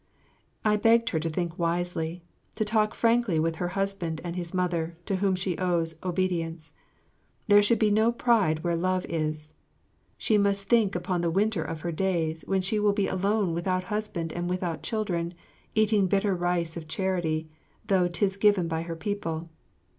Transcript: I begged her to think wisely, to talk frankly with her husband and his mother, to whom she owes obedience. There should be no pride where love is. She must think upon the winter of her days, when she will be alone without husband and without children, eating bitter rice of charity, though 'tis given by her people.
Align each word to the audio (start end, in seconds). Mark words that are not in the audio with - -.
I 0.65 0.77
begged 0.77 1.09
her 1.11 1.19
to 1.19 1.29
think 1.29 1.59
wisely, 1.59 2.23
to 2.55 2.65
talk 2.65 2.95
frankly 2.95 3.37
with 3.39 3.57
her 3.57 3.67
husband 3.77 4.19
and 4.23 4.35
his 4.35 4.51
mother, 4.51 4.97
to 5.05 5.17
whom 5.17 5.35
she 5.35 5.55
owes 5.59 5.93
obedience. 6.03 6.73
There 7.47 7.61
should 7.61 7.77
be 7.77 7.91
no 7.91 8.11
pride 8.11 8.63
where 8.63 8.75
love 8.75 9.05
is. 9.05 9.51
She 10.17 10.39
must 10.39 10.67
think 10.67 10.95
upon 10.95 11.21
the 11.21 11.29
winter 11.29 11.61
of 11.63 11.81
her 11.81 11.91
days, 11.91 12.43
when 12.47 12.61
she 12.61 12.79
will 12.79 12.93
be 12.93 13.05
alone 13.07 13.53
without 13.53 13.83
husband 13.93 14.33
and 14.33 14.49
without 14.49 14.81
children, 14.81 15.35
eating 15.75 16.07
bitter 16.07 16.33
rice 16.33 16.75
of 16.75 16.87
charity, 16.87 17.51
though 17.85 18.07
'tis 18.07 18.37
given 18.37 18.67
by 18.67 18.81
her 18.81 18.95
people. 18.95 19.45